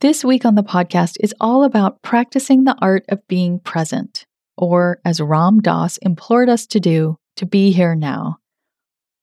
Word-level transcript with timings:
This 0.00 0.24
week 0.24 0.44
on 0.44 0.54
the 0.54 0.62
podcast 0.62 1.16
is 1.18 1.34
all 1.40 1.64
about 1.64 2.02
practicing 2.02 2.62
the 2.62 2.76
art 2.80 3.04
of 3.08 3.26
being 3.26 3.58
present, 3.58 4.26
or 4.56 5.00
as 5.04 5.20
Ram 5.20 5.58
Dass 5.58 5.96
implored 5.96 6.48
us 6.48 6.66
to 6.68 6.78
do, 6.78 7.18
to 7.34 7.44
be 7.44 7.72
here 7.72 7.96
now. 7.96 8.36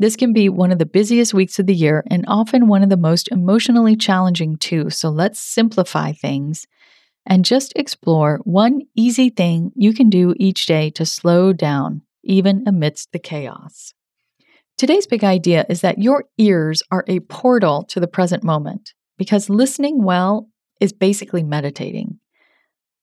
This 0.00 0.16
can 0.16 0.32
be 0.32 0.48
one 0.48 0.72
of 0.72 0.80
the 0.80 0.84
busiest 0.84 1.32
weeks 1.32 1.60
of 1.60 1.66
the 1.66 1.74
year 1.74 2.02
and 2.10 2.24
often 2.26 2.66
one 2.66 2.82
of 2.82 2.88
the 2.88 2.96
most 2.96 3.28
emotionally 3.30 3.94
challenging 3.94 4.56
too, 4.56 4.90
so 4.90 5.08
let's 5.08 5.38
simplify 5.38 6.10
things 6.10 6.66
and 7.24 7.44
just 7.44 7.72
explore 7.76 8.40
one 8.42 8.80
easy 8.96 9.30
thing 9.30 9.70
you 9.76 9.94
can 9.94 10.10
do 10.10 10.34
each 10.36 10.66
day 10.66 10.90
to 10.90 11.06
slow 11.06 11.52
down 11.52 12.02
even 12.24 12.64
amidst 12.66 13.12
the 13.12 13.20
chaos. 13.20 13.94
Today's 14.76 15.06
big 15.06 15.22
idea 15.22 15.64
is 15.68 15.82
that 15.82 16.02
your 16.02 16.24
ears 16.38 16.82
are 16.90 17.04
a 17.06 17.20
portal 17.20 17.84
to 17.84 18.00
the 18.00 18.08
present 18.08 18.42
moment 18.42 18.94
because 19.16 19.48
listening 19.48 20.02
well 20.02 20.48
is 20.80 20.92
basically 20.92 21.42
meditating. 21.42 22.18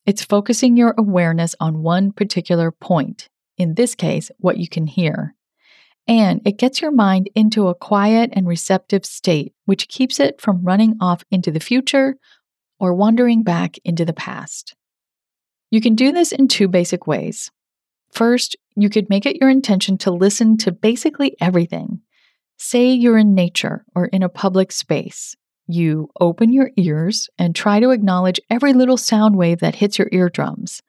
It's 0.05 0.23
focusing 0.23 0.75
your 0.75 0.93
awareness 0.97 1.55
on 1.59 1.81
one 1.81 2.11
particular 2.11 2.71
point, 2.71 3.29
in 3.57 3.75
this 3.75 3.95
case, 3.95 4.31
what 4.37 4.57
you 4.57 4.67
can 4.67 4.87
hear. 4.87 5.35
And 6.07 6.41
it 6.45 6.57
gets 6.57 6.81
your 6.81 6.91
mind 6.91 7.29
into 7.33 7.69
a 7.69 7.75
quiet 7.75 8.31
and 8.33 8.45
receptive 8.47 9.05
state, 9.05 9.53
which 9.65 9.87
keeps 9.87 10.19
it 10.19 10.41
from 10.41 10.63
running 10.63 10.97
off 10.99 11.23
into 11.31 11.51
the 11.51 11.61
future 11.61 12.17
or 12.79 12.93
wandering 12.93 13.43
back 13.43 13.77
into 13.85 14.03
the 14.03 14.13
past. 14.13 14.75
You 15.71 15.79
can 15.79 15.95
do 15.95 16.11
this 16.11 16.33
in 16.33 16.49
two 16.49 16.67
basic 16.67 17.07
ways. 17.07 17.49
First, 18.11 18.57
you 18.75 18.89
could 18.89 19.09
make 19.09 19.25
it 19.25 19.37
your 19.37 19.49
intention 19.49 19.97
to 19.99 20.11
listen 20.11 20.57
to 20.57 20.71
basically 20.71 21.37
everything. 21.39 22.01
Say 22.57 22.91
you're 22.91 23.17
in 23.17 23.33
nature 23.33 23.85
or 23.95 24.05
in 24.07 24.21
a 24.21 24.29
public 24.29 24.71
space. 24.71 25.35
You 25.67 26.09
open 26.19 26.51
your 26.51 26.71
ears 26.75 27.29
and 27.37 27.55
try 27.55 27.79
to 27.79 27.91
acknowledge 27.91 28.39
every 28.49 28.73
little 28.73 28.97
sound 28.97 29.37
wave 29.37 29.59
that 29.59 29.75
hits 29.75 29.97
your 29.97 30.09
eardrums. 30.11 30.81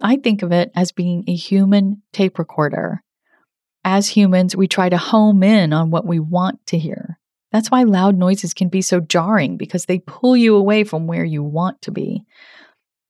I 0.00 0.16
think 0.16 0.42
of 0.42 0.52
it 0.52 0.70
as 0.74 0.92
being 0.92 1.24
a 1.26 1.34
human 1.34 2.02
tape 2.12 2.38
recorder. 2.38 3.02
As 3.84 4.08
humans, 4.08 4.56
we 4.56 4.68
try 4.68 4.88
to 4.88 4.96
home 4.96 5.42
in 5.42 5.72
on 5.72 5.90
what 5.90 6.06
we 6.06 6.18
want 6.18 6.64
to 6.66 6.78
hear. 6.78 7.18
That's 7.52 7.70
why 7.70 7.82
loud 7.82 8.16
noises 8.16 8.54
can 8.54 8.68
be 8.68 8.80
so 8.80 9.00
jarring 9.00 9.56
because 9.56 9.86
they 9.86 9.98
pull 9.98 10.36
you 10.36 10.56
away 10.56 10.84
from 10.84 11.06
where 11.06 11.24
you 11.24 11.42
want 11.42 11.82
to 11.82 11.90
be. 11.90 12.24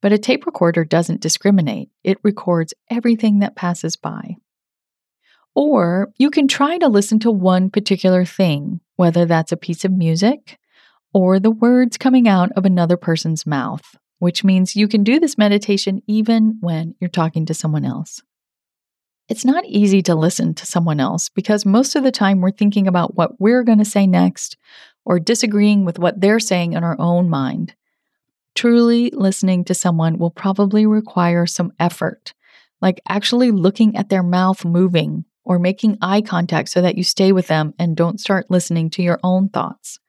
But 0.00 0.12
a 0.12 0.18
tape 0.18 0.46
recorder 0.46 0.84
doesn't 0.84 1.20
discriminate, 1.20 1.90
it 2.02 2.18
records 2.22 2.74
everything 2.88 3.40
that 3.40 3.54
passes 3.54 3.96
by. 3.96 4.36
Or 5.54 6.10
you 6.16 6.30
can 6.30 6.48
try 6.48 6.78
to 6.78 6.88
listen 6.88 7.18
to 7.20 7.30
one 7.30 7.70
particular 7.70 8.24
thing, 8.24 8.80
whether 8.96 9.26
that's 9.26 9.52
a 9.52 9.56
piece 9.56 9.84
of 9.84 9.92
music 9.92 10.58
or 11.12 11.40
the 11.40 11.50
words 11.50 11.96
coming 11.96 12.28
out 12.28 12.52
of 12.52 12.64
another 12.64 12.96
person's 12.96 13.46
mouth, 13.46 13.96
which 14.18 14.44
means 14.44 14.76
you 14.76 14.88
can 14.88 15.02
do 15.02 15.18
this 15.18 15.38
meditation 15.38 16.02
even 16.06 16.58
when 16.60 16.94
you're 17.00 17.10
talking 17.10 17.46
to 17.46 17.54
someone 17.54 17.84
else. 17.84 18.22
It's 19.28 19.44
not 19.44 19.64
easy 19.64 20.02
to 20.02 20.14
listen 20.14 20.54
to 20.54 20.66
someone 20.66 20.98
else 20.98 21.28
because 21.28 21.64
most 21.64 21.94
of 21.94 22.02
the 22.02 22.10
time 22.10 22.40
we're 22.40 22.50
thinking 22.50 22.88
about 22.88 23.16
what 23.16 23.40
we're 23.40 23.62
going 23.62 23.78
to 23.78 23.84
say 23.84 24.06
next 24.06 24.56
or 25.04 25.20
disagreeing 25.20 25.84
with 25.84 25.98
what 25.98 26.20
they're 26.20 26.40
saying 26.40 26.72
in 26.72 26.82
our 26.82 26.96
own 26.98 27.30
mind. 27.30 27.74
Truly 28.56 29.10
listening 29.10 29.64
to 29.64 29.74
someone 29.74 30.18
will 30.18 30.30
probably 30.30 30.84
require 30.84 31.46
some 31.46 31.72
effort, 31.78 32.34
like 32.80 33.00
actually 33.08 33.52
looking 33.52 33.96
at 33.96 34.08
their 34.08 34.24
mouth 34.24 34.64
moving 34.64 35.24
or 35.44 35.58
making 35.58 35.98
eye 36.02 36.22
contact 36.22 36.68
so 36.68 36.80
that 36.82 36.96
you 36.96 37.04
stay 37.04 37.32
with 37.32 37.46
them 37.46 37.72
and 37.78 37.96
don't 37.96 38.20
start 38.20 38.50
listening 38.50 38.90
to 38.90 39.02
your 39.02 39.20
own 39.22 39.48
thoughts. 39.48 40.00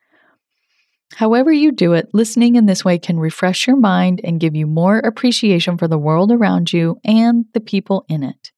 However, 1.16 1.52
you 1.52 1.72
do 1.72 1.94
it, 1.94 2.10
listening 2.14 2.56
in 2.56 2.66
this 2.66 2.86
way 2.86 2.98
can 2.98 3.20
refresh 3.20 3.68
your 3.68 3.76
mind 3.76 4.22
and 4.24 4.40
give 4.40 4.56
you 4.56 4.66
more 4.66 5.00
appreciation 5.00 5.78
for 5.78 5.88
the 5.88 5.98
world 5.98 6.32
around 6.32 6.72
you 6.72 7.00
and 7.04 7.46
the 7.54 7.60
people 7.60 8.06
in 8.08 8.24
it. 8.24 8.52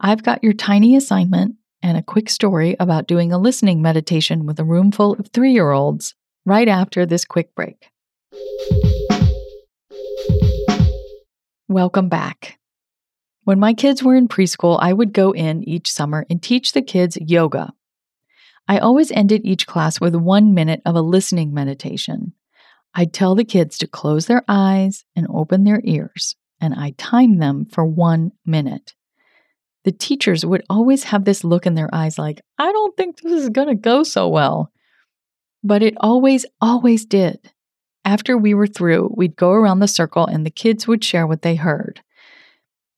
I've 0.00 0.22
got 0.22 0.42
your 0.42 0.52
tiny 0.52 0.96
assignment 0.96 1.56
and 1.82 1.96
a 1.96 2.02
quick 2.02 2.28
story 2.28 2.76
about 2.80 3.06
doing 3.06 3.32
a 3.32 3.38
listening 3.38 3.80
meditation 3.82 4.46
with 4.46 4.58
a 4.58 4.64
room 4.64 4.92
full 4.92 5.14
of 5.14 5.28
three 5.28 5.52
year 5.52 5.70
olds 5.70 6.14
right 6.44 6.68
after 6.68 7.06
this 7.06 7.24
quick 7.24 7.54
break. 7.54 7.90
Welcome 11.68 12.08
back. 12.08 12.58
When 13.44 13.60
my 13.60 13.74
kids 13.74 14.02
were 14.02 14.16
in 14.16 14.28
preschool, 14.28 14.78
I 14.80 14.92
would 14.92 15.12
go 15.12 15.32
in 15.32 15.62
each 15.68 15.90
summer 15.90 16.26
and 16.28 16.42
teach 16.42 16.72
the 16.72 16.82
kids 16.82 17.16
yoga. 17.20 17.72
I 18.70 18.78
always 18.78 19.10
ended 19.10 19.40
each 19.42 19.66
class 19.66 20.00
with 20.00 20.14
one 20.14 20.54
minute 20.54 20.80
of 20.86 20.94
a 20.94 21.00
listening 21.00 21.52
meditation. 21.52 22.34
I'd 22.94 23.12
tell 23.12 23.34
the 23.34 23.44
kids 23.44 23.76
to 23.78 23.88
close 23.88 24.26
their 24.26 24.44
eyes 24.46 25.04
and 25.16 25.26
open 25.28 25.64
their 25.64 25.80
ears, 25.82 26.36
and 26.60 26.72
I 26.76 26.94
timed 26.96 27.42
them 27.42 27.66
for 27.66 27.84
one 27.84 28.30
minute. 28.46 28.94
The 29.82 29.90
teachers 29.90 30.46
would 30.46 30.62
always 30.70 31.02
have 31.02 31.24
this 31.24 31.42
look 31.42 31.66
in 31.66 31.74
their 31.74 31.92
eyes 31.92 32.16
like, 32.16 32.42
I 32.58 32.70
don't 32.70 32.96
think 32.96 33.20
this 33.20 33.42
is 33.42 33.48
going 33.48 33.66
to 33.66 33.74
go 33.74 34.04
so 34.04 34.28
well. 34.28 34.70
But 35.64 35.82
it 35.82 35.94
always, 35.98 36.46
always 36.60 37.04
did. 37.04 37.50
After 38.04 38.38
we 38.38 38.54
were 38.54 38.68
through, 38.68 39.12
we'd 39.16 39.34
go 39.34 39.50
around 39.50 39.80
the 39.80 39.88
circle 39.88 40.26
and 40.26 40.46
the 40.46 40.50
kids 40.50 40.86
would 40.86 41.02
share 41.02 41.26
what 41.26 41.42
they 41.42 41.56
heard. 41.56 42.02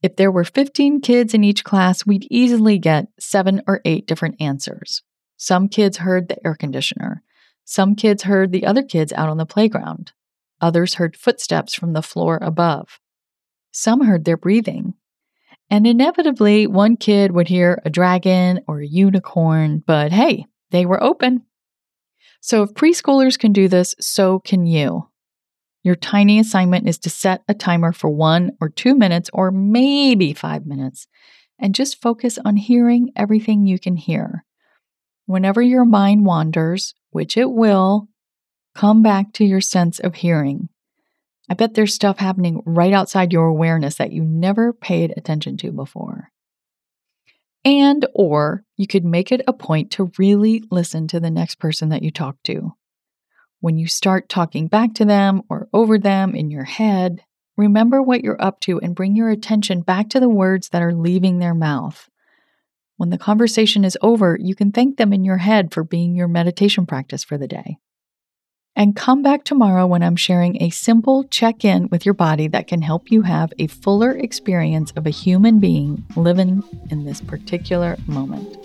If 0.03 0.17
there 0.17 0.31
were 0.31 0.45
15 0.45 1.01
kids 1.01 1.33
in 1.33 1.43
each 1.43 1.65
class, 1.65 2.05
we'd 2.05 2.27
easily 2.31 2.77
get 2.77 3.07
seven 3.19 3.63
or 3.67 3.81
eight 3.87 4.07
different 4.07 4.37
answers. 4.39 5.03
Some 5.43 5.69
kids 5.69 5.97
heard 5.97 6.29
the 6.29 6.47
air 6.47 6.55
conditioner. 6.55 7.25
Some 7.65 7.97
kids 7.97 8.23
heard 8.23 8.53
the 8.53 8.65
other 8.65 8.85
kids 8.85 9.13
out 9.13 9.29
on 9.29 9.39
the 9.39 9.45
playground. 9.45 10.13
Others 10.61 10.95
heard 10.95 11.17
footsteps 11.17 11.75
from 11.75 11.95
the 11.95 12.01
floor 12.01 12.39
above. 12.41 13.01
Some 13.73 14.05
heard 14.05 14.25
their 14.25 14.37
breathing. 14.37 14.95
And 15.69 15.85
inevitably, 15.85 16.69
one 16.69 16.97
kid 16.97 17.33
would 17.33 17.49
hear 17.49 17.83
a 17.85 17.91
dragon 17.91 18.61
or 18.69 18.83
a 18.83 18.87
unicorn, 18.87 19.83
but 19.85 20.13
hey, 20.13 20.47
they 20.71 20.87
were 20.87 21.03
open. 21.03 21.43
So 22.41 22.63
if 22.63 22.75
preschoolers 22.75 23.37
can 23.37 23.53
do 23.53 23.67
this, 23.67 23.97
so 23.99 24.39
can 24.39 24.65
you. 24.65 25.09
Your 25.83 25.97
tiny 25.97 26.39
assignment 26.39 26.89
is 26.89 26.99
to 26.99 27.11
set 27.11 27.43
a 27.49 27.55
timer 27.55 27.91
for 27.91 28.11
one 28.11 28.53
or 28.61 28.69
two 28.69 28.95
minutes 28.95 29.29
or 29.33 29.51
maybe 29.51 30.35
five 30.35 30.67
minutes 30.67 31.09
and 31.59 31.75
just 31.75 32.01
focus 32.01 32.39
on 32.45 32.55
hearing 32.55 33.11
everything 33.17 33.67
you 33.67 33.81
can 33.81 33.97
hear. 33.97 34.45
Whenever 35.27 35.63
your 35.63 35.85
mind 35.85 36.25
wanders, 36.25 36.95
which 37.11 37.37
it 37.37 37.51
will, 37.51 38.09
come 38.75 39.03
back 39.03 39.33
to 39.35 39.45
your 39.45 39.61
sense 39.61 39.99
of 39.99 40.17
hearing. 40.17 40.69
I 41.49 41.55
bet 41.55 41.75
there's 41.75 41.95
stuff 41.95 42.19
happening 42.19 42.63
right 42.65 42.93
outside 42.93 43.33
your 43.33 43.47
awareness 43.47 43.97
that 43.97 44.13
you 44.13 44.25
never 44.25 44.73
paid 44.73 45.13
attention 45.17 45.57
to 45.59 45.73
before. 45.73 46.31
And 47.65 48.07
or 48.15 48.65
you 48.77 48.87
could 48.87 49.05
make 49.05 49.31
it 49.31 49.43
a 49.47 49.53
point 49.53 49.93
to 49.93 50.11
really 50.19 50.65
listen 50.71 51.07
to 51.09 51.21
the 51.21 51.31
next 51.31 51.57
person 51.57 51.91
that 51.91 52.03
you 52.03 52.11
talk 52.11 52.37
to. 52.45 52.73
When 53.61 53.79
you 53.79 53.87
start 53.87 54.29
talking 54.29 54.67
back 54.67 54.95
to 54.95 55.05
them 55.05 55.43
or 55.49 55.69
over 55.73 55.99
them 55.99 56.35
in 56.35 56.51
your 56.51 56.65
head, 56.65 57.21
remember 57.57 58.03
what 58.03 58.25
you're 58.25 58.43
up 58.43 58.59
to 58.61 58.81
and 58.81 58.97
bring 58.97 59.15
your 59.15 59.31
attention 59.31 59.83
back 59.83 60.09
to 60.11 60.21
the 60.21 60.29
words 60.29 60.71
that 60.71 60.83
are 60.83 60.95
leaving 60.95 61.39
their 61.39 61.55
mouth. 61.55 62.09
When 63.03 63.11
the 63.11 63.19
conversation 63.19 63.85
is 63.85 63.99
over, 64.01 64.39
you 64.41 64.55
can 64.55 64.71
thank 64.71 64.97
them 64.97 65.13
in 65.13 65.25
your 65.25 65.39
head 65.39 65.75
for 65.75 65.83
being 65.83 66.15
your 66.15 66.29
meditation 66.29 66.87
practice 66.87 67.25
for 67.25 67.37
the 67.37 67.49
day. 67.49 67.79
And 68.77 68.95
come 68.95 69.25
back 69.25 69.43
tomorrow 69.43 69.89
when 69.89 70.05
I'm 70.05 70.15
sharing 70.15 70.63
a 70.63 70.71
simple 70.71 71.25
check 71.25 71.65
in 71.65 71.89
with 71.89 72.07
your 72.07 72.15
body 72.15 72.47
that 72.47 72.69
can 72.69 72.81
help 72.81 73.11
you 73.11 73.23
have 73.23 73.53
a 73.59 73.67
fuller 73.67 74.13
experience 74.13 74.93
of 74.93 75.05
a 75.05 75.11
human 75.11 75.59
being 75.59 76.05
living 76.15 76.63
in 76.93 77.05
this 77.05 77.21
particular 77.21 77.97
moment. 78.07 78.57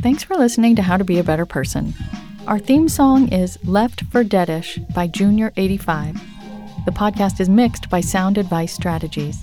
Thanks 0.00 0.22
for 0.22 0.36
listening 0.36 0.76
to 0.76 0.82
How 0.82 0.96
to 0.96 1.02
Be 1.02 1.18
a 1.18 1.24
Better 1.24 1.44
Person. 1.44 1.94
Our 2.46 2.60
theme 2.60 2.88
song 2.88 3.32
is 3.32 3.58
Left 3.64 4.04
for 4.12 4.22
Deadish 4.22 4.78
by 4.94 5.08
Junior85. 5.08 6.20
The 6.84 6.92
podcast 6.92 7.40
is 7.40 7.48
mixed 7.48 7.90
by 7.90 8.00
Sound 8.00 8.38
Advice 8.38 8.72
Strategies. 8.72 9.42